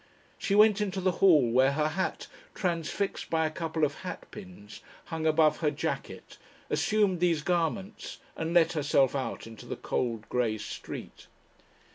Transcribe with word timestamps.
She 0.39 0.55
went 0.55 0.81
into 0.81 0.99
the 0.99 1.11
hall, 1.21 1.51
where 1.51 1.73
her 1.73 1.89
hat, 1.89 2.25
transfixed 2.55 3.29
by 3.29 3.45
a 3.45 3.51
couple 3.51 3.83
of 3.83 3.99
hat 3.99 4.25
pins, 4.31 4.81
hung 5.05 5.27
above 5.27 5.57
her 5.57 5.69
jacket, 5.69 6.39
assumed 6.71 7.19
these 7.19 7.43
garments, 7.43 8.17
and 8.35 8.51
let 8.51 8.71
herself 8.73 9.15
out 9.15 9.45
into 9.45 9.67
the 9.67 9.75
cold 9.75 10.27
grey 10.27 10.57
street. 10.57 11.27